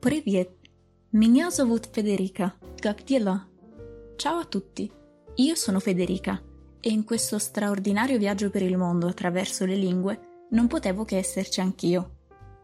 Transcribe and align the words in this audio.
Привет! 0.00 0.50
Меня 1.12 1.50
зовут 1.50 1.86
Federica. 1.86 2.52
Как 2.80 3.04
дела? 3.04 3.46
Ciao 4.16 4.38
a 4.38 4.44
tutti, 4.44 4.90
io 5.36 5.54
sono 5.54 5.80
Federica 5.80 6.40
e 6.80 6.90
in 6.90 7.04
questo 7.04 7.38
straordinario 7.38 8.18
viaggio 8.18 8.50
per 8.50 8.62
il 8.62 8.76
mondo 8.76 9.06
attraverso 9.06 9.64
le 9.64 9.76
lingue 9.76 10.46
non 10.50 10.66
potevo 10.66 11.04
che 11.04 11.16
esserci 11.16 11.60
anch'io. 11.60 12.10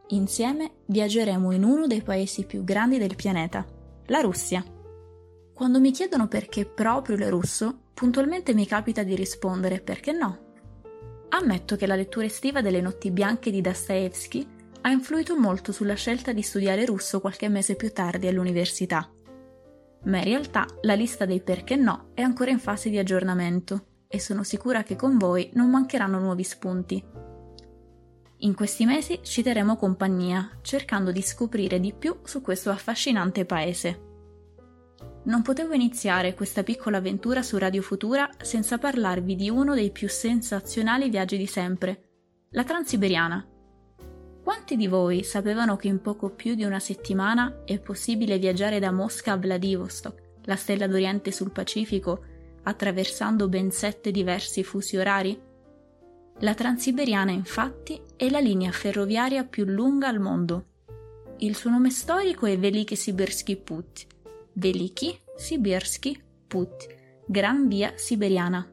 Insieme 0.08 0.72
viaggeremo 0.86 1.52
in 1.52 1.64
uno 1.64 1.86
dei 1.86 2.02
paesi 2.02 2.44
più 2.44 2.64
grandi 2.64 2.98
del 2.98 3.16
pianeta, 3.16 3.66
la 4.06 4.20
Russia. 4.20 4.64
Quando 5.52 5.80
mi 5.80 5.90
chiedono 5.92 6.28
perché 6.28 6.66
proprio 6.66 7.16
il 7.16 7.28
russo, 7.28 7.78
puntualmente 7.94 8.54
mi 8.54 8.66
capita 8.66 9.02
di 9.02 9.14
rispondere 9.14 9.80
perché 9.80 10.12
no. 10.12 10.38
Ammetto 11.30 11.76
che 11.76 11.86
la 11.86 11.94
lettura 11.94 12.26
estiva 12.26 12.60
delle 12.60 12.80
Notti 12.80 13.10
bianche 13.10 13.50
di 13.50 13.60
Dostoevsky 13.60 14.46
ha 14.85 14.91
influito 14.91 15.35
molto 15.35 15.71
sulla 15.71 15.95
scelta 15.95 16.31
di 16.31 16.43
studiare 16.43 16.85
russo 16.85 17.19
qualche 17.19 17.49
mese 17.49 17.75
più 17.75 17.91
tardi 17.91 18.27
all'università. 18.27 19.11
Ma 20.03 20.17
in 20.19 20.23
realtà 20.23 20.67
la 20.81 20.93
lista 20.93 21.25
dei 21.25 21.41
perché 21.41 21.75
no 21.75 22.11
è 22.13 22.21
ancora 22.21 22.51
in 22.51 22.59
fase 22.59 22.91
di 22.91 22.99
aggiornamento 22.99 24.03
e 24.07 24.19
sono 24.19 24.43
sicura 24.43 24.83
che 24.83 24.95
con 24.95 25.17
voi 25.17 25.49
non 25.53 25.71
mancheranno 25.71 26.19
nuovi 26.19 26.43
spunti. 26.43 27.03
In 28.37 28.53
questi 28.53 28.85
mesi 28.85 29.21
ci 29.23 29.41
terremo 29.41 29.75
compagnia, 29.75 30.59
cercando 30.61 31.11
di 31.11 31.23
scoprire 31.23 31.79
di 31.79 31.91
più 31.91 32.19
su 32.23 32.41
questo 32.41 32.69
affascinante 32.69 33.43
paese. 33.45 34.01
Non 35.23 35.41
potevo 35.41 35.73
iniziare 35.73 36.35
questa 36.35 36.61
piccola 36.61 36.97
avventura 36.97 37.41
su 37.41 37.57
Radio 37.57 37.81
Futura 37.81 38.29
senza 38.39 38.77
parlarvi 38.77 39.35
di 39.35 39.49
uno 39.49 39.73
dei 39.73 39.89
più 39.89 40.07
sensazionali 40.07 41.09
viaggi 41.09 41.37
di 41.37 41.47
sempre, 41.47 42.09
la 42.51 42.63
Transiberiana. 42.63 43.49
Quanti 44.45 44.75
di 44.75 44.85
voi 44.85 45.23
sapevano 45.23 45.75
che 45.75 45.87
in 45.87 46.01
poco 46.01 46.29
più 46.29 46.53
di 46.53 46.63
una 46.63 46.79
settimana 46.79 47.63
è 47.65 47.79
possibile 47.79 48.37
viaggiare 48.37 48.77
da 48.77 48.91
Mosca 48.91 49.31
a 49.31 49.37
Vladivostok, 49.37 50.21
la 50.43 50.55
stella 50.55 50.85
d'Oriente 50.85 51.31
sul 51.31 51.49
Pacifico, 51.49 52.23
attraversando 52.61 53.49
ben 53.49 53.71
sette 53.71 54.11
diversi 54.11 54.63
fusi 54.63 54.97
orari? 54.97 55.35
La 56.41 56.53
Transiberiana, 56.53 57.31
infatti, 57.31 57.99
è 58.15 58.29
la 58.29 58.37
linea 58.37 58.71
ferroviaria 58.71 59.45
più 59.45 59.65
lunga 59.65 60.09
al 60.09 60.19
mondo. 60.19 60.65
Il 61.37 61.55
suo 61.55 61.71
nome 61.71 61.89
storico 61.89 62.45
è 62.45 62.55
Veliki 62.55 62.95
Sibersky 62.95 63.55
Put, 63.55 64.05
Veliki 64.53 65.19
Sibersky 65.35 66.21
Put, 66.45 66.85
Gran 67.25 67.67
Via 67.67 67.93
Siberiana. 67.95 68.69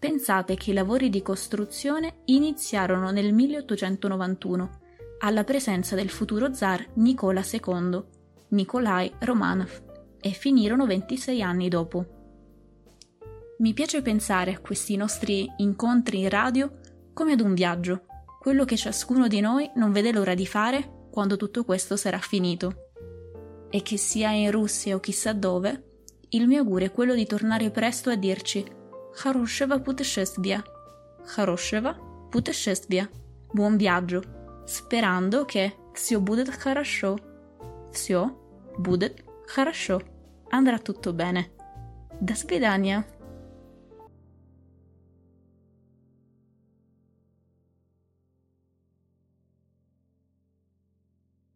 Pensate 0.00 0.56
che 0.56 0.72
i 0.72 0.74
lavori 0.74 1.10
di 1.10 1.22
costruzione 1.22 2.22
iniziarono 2.24 3.12
nel 3.12 3.32
1891 3.32 4.84
alla 5.19 5.43
presenza 5.43 5.95
del 5.95 6.09
futuro 6.09 6.53
zar 6.53 6.85
Nicola 6.95 7.43
II, 7.43 8.03
Nikolai 8.49 9.11
Romanov, 9.19 9.81
e 10.19 10.31
finirono 10.31 10.85
26 10.85 11.41
anni 11.41 11.69
dopo. 11.69 12.05
Mi 13.59 13.73
piace 13.73 14.01
pensare 14.01 14.53
a 14.53 14.59
questi 14.59 14.95
nostri 14.95 15.51
incontri 15.57 16.21
in 16.21 16.29
radio 16.29 16.79
come 17.13 17.33
ad 17.33 17.41
un 17.41 17.53
viaggio, 17.53 18.05
quello 18.39 18.65
che 18.65 18.75
ciascuno 18.75 19.27
di 19.27 19.39
noi 19.39 19.69
non 19.75 19.91
vede 19.91 20.11
l'ora 20.11 20.33
di 20.33 20.47
fare 20.47 21.07
quando 21.11 21.37
tutto 21.37 21.63
questo 21.63 21.95
sarà 21.95 22.17
finito. 22.17 22.89
E 23.69 23.81
che 23.83 23.97
sia 23.97 24.31
in 24.31 24.49
Russia 24.49 24.95
o 24.95 24.99
chissà 24.99 25.33
dove, 25.33 25.89
il 26.29 26.47
mio 26.47 26.61
augurio 26.61 26.87
è 26.87 26.91
quello 26.91 27.13
di 27.13 27.25
tornare 27.25 27.69
presto 27.69 28.09
a 28.09 28.15
dirci 28.15 28.65
Хорошего 29.13 29.79
путешествия. 29.81 30.63
Хорошего 31.25 32.27
путешествия. 32.31 33.09
Buon 33.51 33.75
viaggio 33.75 34.34
sperando 34.65 35.45
che 35.45 35.73
все 35.93 36.19
будет 36.19 36.49
хорошо. 36.49 37.17
Все 37.91 38.31
будет 38.77 39.23
хорошо. 39.47 40.01
Andrà 40.51 40.79
tutto 40.79 41.13
bene. 41.13 41.49
До 42.19 42.35
свидания. 42.35 43.05